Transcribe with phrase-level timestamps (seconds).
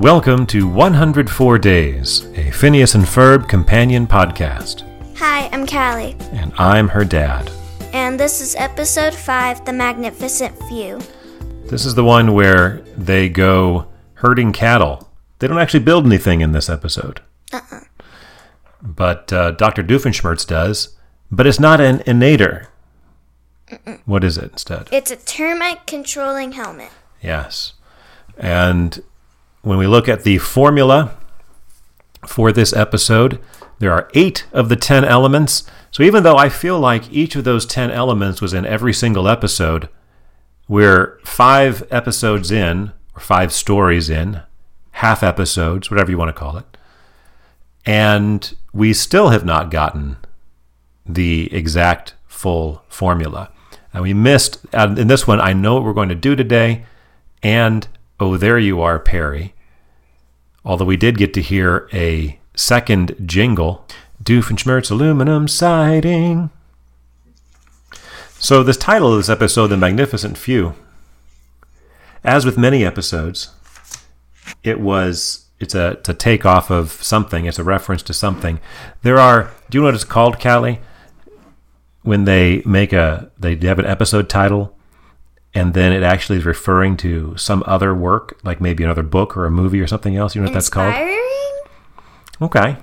[0.00, 4.82] Welcome to 104 Days, a Phineas and Ferb companion podcast.
[5.18, 7.50] Hi, I'm Callie, And I'm her dad.
[7.92, 10.98] and this is episode 5 The Magnificent Few.
[11.66, 15.10] This is the one where they go herding cattle.
[15.38, 17.20] They don't actually build anything in this episode.
[17.52, 17.80] Uh-uh.
[18.80, 19.82] But uh, Dr.
[19.82, 20.96] Doofenshmirtz does.
[21.30, 22.68] But it's not an inator.
[24.06, 24.88] What is it instead?
[24.90, 26.90] It's a termite controlling helmet.
[27.22, 27.74] Yes.
[28.38, 29.02] And
[29.62, 31.16] when we look at the formula
[32.26, 33.38] for this episode,
[33.78, 35.64] there are eight of the 10 elements.
[35.90, 39.28] So even though I feel like each of those 10 elements was in every single
[39.28, 39.88] episode,
[40.68, 44.42] we're five episodes in, or five stories in,
[44.92, 46.76] half episodes, whatever you want to call it.
[47.84, 50.16] And we still have not gotten
[51.06, 53.50] the exact full formula.
[53.92, 56.84] And we missed, in this one, I know what we're going to do today,
[57.42, 57.88] and
[58.20, 59.54] Oh, There You Are, Perry.
[60.64, 63.86] Although we did get to hear a second jingle,
[64.22, 66.50] Doofenshmirtz Aluminum Siding.
[68.38, 70.74] So, this title of this episode, The Magnificent Few,
[72.24, 73.50] as with many episodes,
[74.62, 77.44] it was it's a it's a takeoff of something.
[77.44, 78.60] It's a reference to something.
[79.02, 79.50] There are.
[79.68, 80.80] Do you know what it's called, Callie?
[82.02, 84.74] When they make a they have an episode title,
[85.54, 89.46] and then it actually is referring to some other work, like maybe another book or
[89.46, 90.34] a movie or something else.
[90.34, 90.88] You know what that's called?
[90.88, 91.60] Inspiring?
[92.42, 92.76] Okay.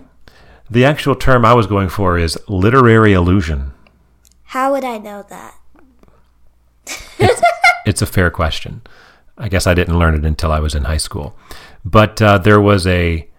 [0.70, 3.72] The actual term I was going for is literary allusion.
[4.44, 5.56] How would I know that?
[7.88, 8.82] It's a fair question.
[9.38, 11.38] I guess I didn't learn it until I was in high school.
[11.86, 13.30] But uh, there was a,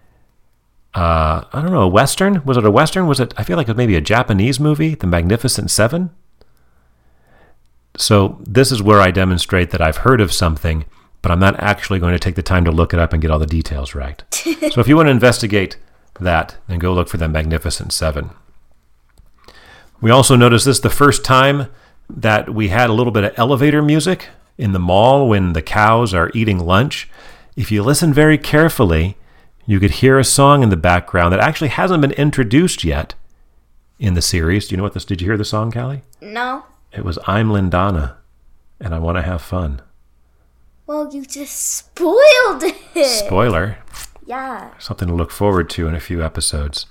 [0.95, 2.43] uh, I don't know, a Western?
[2.45, 3.05] Was it a Western?
[3.05, 6.09] Was it, I feel like it was maybe a Japanese movie, The Magnificent Seven?
[7.99, 10.85] So this is where I demonstrate that I've heard of something,
[11.21, 13.29] but I'm not actually going to take the time to look it up and get
[13.29, 14.23] all the details right.
[14.31, 15.75] so if you want to investigate
[16.17, 18.29] that, then go look for The Magnificent Seven.
[19.99, 21.67] We also noticed this the first time
[22.09, 26.13] that we had a little bit of elevator music in the mall when the cows
[26.13, 27.09] are eating lunch.
[27.57, 29.17] If you listen very carefully,
[29.65, 33.13] you could hear a song in the background that actually hasn't been introduced yet
[33.99, 34.69] in the series.
[34.69, 35.03] Do you know what this?
[35.03, 36.03] Did you hear the song, Callie?
[36.21, 36.63] No.
[36.91, 38.15] It was I'm Lindana,
[38.79, 39.81] and I want to have fun.
[40.87, 43.05] Well, you just spoiled it.
[43.05, 43.77] Spoiler,
[44.25, 44.71] yeah.
[44.79, 46.87] something to look forward to in a few episodes.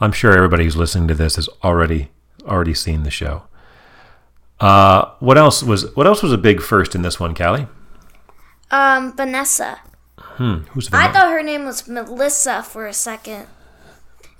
[0.00, 2.10] I'm sure everybody who's listening to this has already
[2.44, 3.44] already seen the show.
[4.58, 7.68] Uh, what else was what else was a big first in this one, Callie?
[8.70, 9.80] Um, Vanessa.
[10.36, 13.46] Who's I thought her name was Melissa for a second.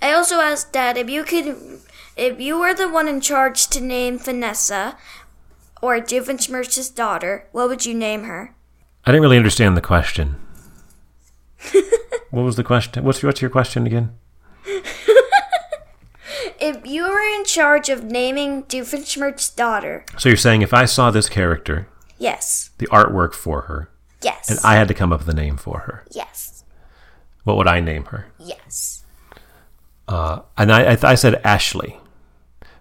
[0.03, 1.79] I also asked Dad if you could,
[2.17, 4.97] if you were the one in charge to name Vanessa,
[5.81, 8.53] or Doofenshmirtz's daughter, what would you name her?
[9.05, 10.35] I didn't really understand the question.
[12.31, 13.05] what was the question?
[13.05, 14.11] What's what's your question again?
[16.59, 21.11] If you were in charge of naming Doofenshmirtz's daughter, So you're saying if I saw
[21.11, 23.89] this character, yes, the artwork for her,
[24.21, 26.63] yes, and I had to come up with a name for her, yes,
[27.43, 28.27] what would I name her?
[28.39, 29.02] yes.
[30.07, 31.97] Uh, and I, I, I said Ashley.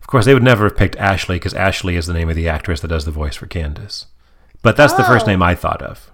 [0.00, 2.48] Of course, they would never have picked Ashley because Ashley is the name of the
[2.48, 4.06] actress that does the voice for Candace.
[4.62, 5.28] But that's the first Oh.
[5.28, 6.10] name I thought of.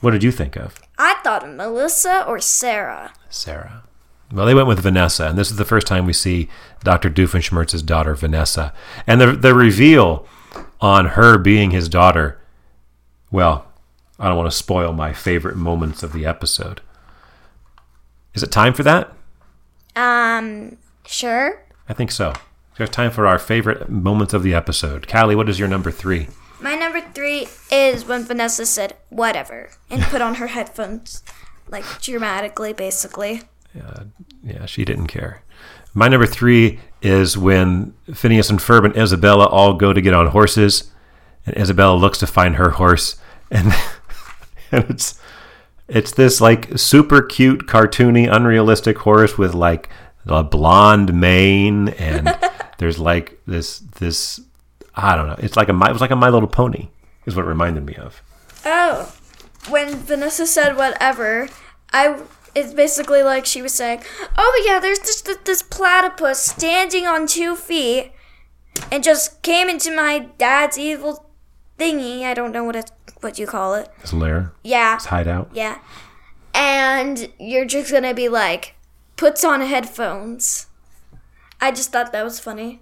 [0.00, 0.80] What did you think of?
[0.98, 3.12] I thought of Melissa or Sarah.
[3.30, 3.84] Sarah.
[4.32, 6.48] Well, they went with Vanessa, and this is the first time we see
[6.82, 7.08] Dr.
[7.08, 8.72] Doofenshmirtz's daughter, Vanessa.
[9.06, 10.26] And the, the reveal
[10.80, 12.38] on her being his daughter,
[13.30, 13.66] well,
[14.18, 16.80] I don't want to spoil my favorite moments of the episode.
[18.34, 19.12] Is it time for that?
[19.96, 21.64] Um, sure.
[21.88, 22.32] I think so.
[22.76, 25.06] There's time for our favorite moments of the episode.
[25.06, 26.28] Callie, what is your number three?
[26.60, 31.22] My number three is when Vanessa said whatever and put on her headphones,
[31.68, 33.42] like dramatically, basically.
[34.42, 35.42] Yeah, she didn't care.
[35.94, 40.28] My number three is when Phineas and Ferb and Isabella all go to get on
[40.28, 40.90] horses,
[41.46, 43.16] and Isabella looks to find her horse,
[43.50, 43.72] and
[44.72, 45.20] and it's
[45.88, 49.88] it's this like super cute, cartoony, unrealistic horse with like
[50.26, 52.36] a blonde mane, and
[52.78, 54.40] there's like this this
[54.94, 55.36] I don't know.
[55.38, 56.88] It's like a my it was like a My Little Pony
[57.26, 58.22] is what it reminded me of.
[58.64, 59.12] Oh,
[59.68, 61.48] when Vanessa said whatever,
[61.92, 62.20] I
[62.54, 64.02] it's basically like she was saying,
[64.38, 68.12] "Oh yeah, there's just this, this platypus standing on two feet,
[68.90, 71.23] and just came into my dad's evil
[71.78, 72.22] thingy.
[72.24, 72.90] I don't know what it
[73.20, 73.88] what you call it.
[74.02, 75.50] His lair, Yeah, his hideout.
[75.52, 75.78] yeah.
[76.54, 78.74] And you're just gonna be like,
[79.16, 80.66] puts on headphones.
[81.60, 82.80] I just thought that was funny.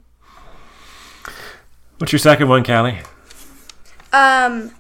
[1.99, 2.99] What's your second one, Callie?
[4.13, 4.73] Um,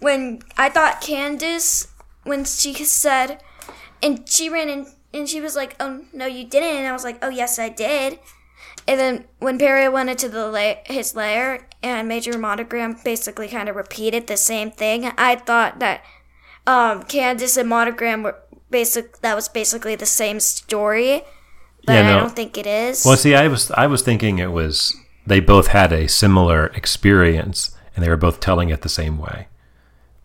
[0.00, 1.88] when I thought Candace
[2.24, 3.40] when she said,
[4.02, 7.02] and she ran in and she was like, "Oh no, you didn't," and I was
[7.04, 8.18] like, "Oh yes, I did."
[8.86, 13.68] And then when Perry went into the la- his lair and Major Monogram basically kind
[13.68, 16.04] of repeated the same thing, I thought that
[16.66, 18.36] um, Candace and Monogram were
[18.70, 19.20] basic.
[19.20, 21.22] That was basically the same story,
[21.86, 23.04] but Yeah, I don't think it is.
[23.04, 24.94] Well, see, I was I was thinking it was
[25.26, 29.48] they both had a similar experience and they were both telling it the same way.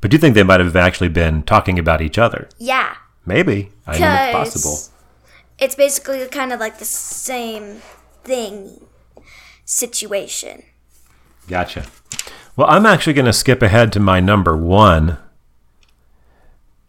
[0.01, 2.49] But do you think they might have actually been talking about each other?
[2.57, 2.95] yeah,
[3.25, 3.71] Maybe.
[3.88, 4.77] I mean, it's possible.
[5.57, 7.81] it's basically kind of like the same
[8.25, 8.85] thing
[9.65, 10.63] situation.
[11.48, 11.86] Gotcha.
[12.56, 15.18] Well, I'm actually going to skip ahead to my number one,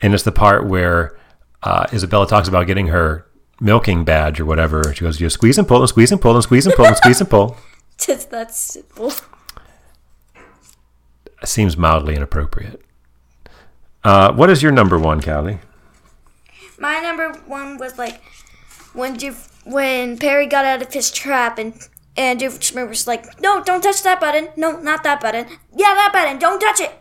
[0.01, 1.19] and it's the part where
[1.63, 3.27] uh, Isabella talks about getting her
[3.61, 4.93] milking badge or whatever.
[4.95, 6.97] She goes, "You squeeze and pull and squeeze and pull and squeeze and pull and
[6.97, 7.57] squeeze and pull."
[7.99, 9.13] Just that simple.
[11.45, 12.83] Seems mildly inappropriate.
[14.03, 15.61] Uh, what is your number one, Callie?
[16.79, 18.21] My number one was like
[18.93, 21.75] when Doof, when Perry got out of his trap and
[22.17, 24.49] and Doofenshmirtz was like, "No, don't touch that button.
[24.57, 25.47] No, not that button.
[25.75, 26.39] Yeah, that button.
[26.39, 26.93] Don't touch it."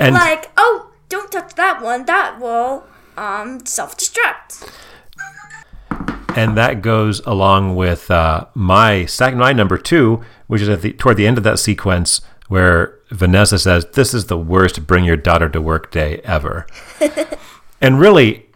[0.00, 2.06] And like, oh, don't touch that one.
[2.06, 2.84] That will
[3.16, 4.68] um self destruct.
[6.34, 10.92] and that goes along with uh, my second, my number two, which is at the
[10.94, 15.16] toward the end of that sequence where Vanessa says, "This is the worst bring your
[15.16, 16.66] daughter to work day ever,"
[17.80, 18.46] and really,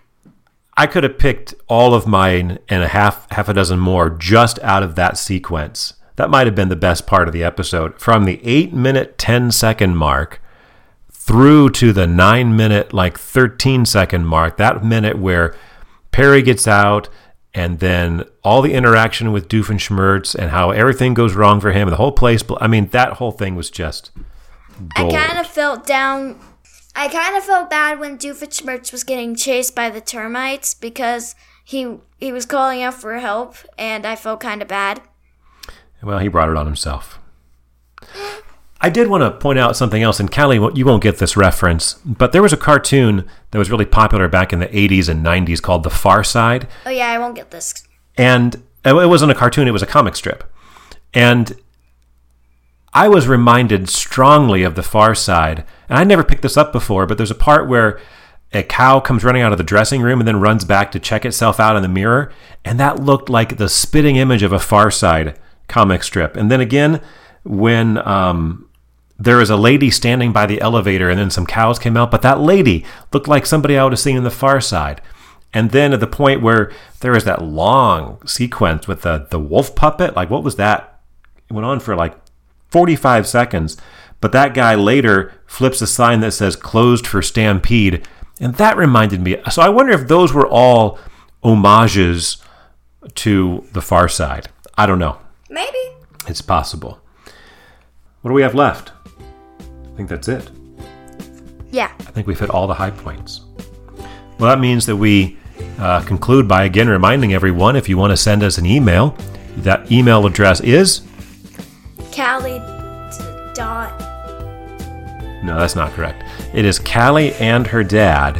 [0.77, 4.59] I could have picked all of mine and a half half a dozen more just
[4.61, 5.95] out of that sequence.
[6.17, 9.51] That might have been the best part of the episode, from the eight minute ten
[9.51, 10.41] second mark
[11.11, 15.57] through to the nine minute, like 13 second mark, that minute where
[16.13, 17.09] Perry gets out
[17.53, 21.93] and then all the interaction with Doofenshmirtz and how everything goes wrong for him, and
[21.93, 22.45] the whole place.
[22.61, 24.13] I mean, that whole thing was just
[24.95, 25.15] gold.
[25.15, 26.39] I kind of felt down.
[26.99, 31.99] I kind of felt bad when Doofenshmirtz was getting chased by the termites because he
[32.17, 35.03] he was calling out for help, and I felt kind of bad.
[36.03, 37.19] Well, he brought it on himself.
[38.81, 41.95] I did want to point out something else, and Callie, you won't get this reference,
[42.05, 45.61] but there was a cartoon that was really popular back in the 80s and 90s
[45.61, 46.69] called The Far Side.
[46.85, 47.87] Oh yeah, I won't get this.
[48.17, 50.45] and uh, it wasn't a cartoon; it was a comic strip.
[51.13, 51.55] And
[52.97, 57.05] I was reminded strongly of the Far Side, and I never picked this up before.
[57.05, 58.01] But there's a part where
[58.55, 61.27] a cow comes running out of the dressing room and then runs back to check
[61.27, 62.33] itself out in the mirror,
[62.65, 65.39] and that looked like the spitting image of a Far Side
[65.69, 66.37] comic strip.
[66.37, 67.03] And then again,
[67.45, 68.67] when um,
[69.23, 72.83] a lady standing by the elevator, and then some cows came out, but that lady
[73.13, 75.03] looked like somebody I would have seen in the Far Side.
[75.53, 79.75] And then at the point where there was that long sequence with the the wolf
[79.75, 80.99] puppet, like what was that?
[81.51, 82.17] It went on for like
[82.69, 83.77] 45 seconds.
[84.21, 88.07] But that guy later flips a sign that says closed for stampede.
[88.41, 89.37] And that reminded me.
[89.51, 90.99] So I wonder if those were all
[91.43, 92.39] homages
[93.15, 94.49] to the far side.
[94.77, 95.19] I don't know.
[95.49, 95.79] Maybe.
[96.27, 97.01] It's possible.
[98.23, 98.93] What do we have left?
[99.61, 100.51] I think that's it.
[101.71, 101.93] Yeah.
[102.01, 103.43] I think we've hit all the high points.
[104.39, 105.39] Well, that means that we
[105.79, 109.17] uh, conclude by again reminding everyone if you want to send us an email,
[109.59, 111.03] that email address is
[112.17, 112.61] Callie
[113.55, 113.93] dot.
[115.45, 116.25] no, that's not correct.
[116.55, 118.39] It is Callie and her dad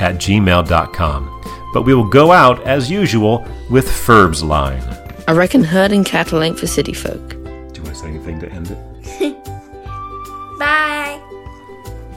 [0.00, 1.42] at gmail.com.
[1.72, 4.82] But we will go out as usual with Ferb's line.
[5.28, 7.28] I reckon herding cattle ain't for city folk.
[7.30, 9.44] Do you want to say anything to end it?
[10.58, 11.20] Bye.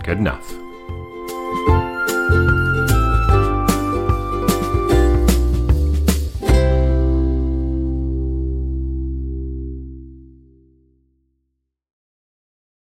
[0.04, 0.52] Good enough.